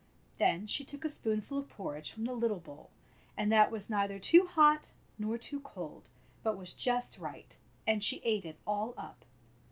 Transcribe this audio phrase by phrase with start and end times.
[0.39, 2.89] Then she took a spoonful of porridge from the little bowl,
[3.37, 6.09] and that was neither too hot nor too cold,
[6.41, 9.23] but was just right, and she ate it all up.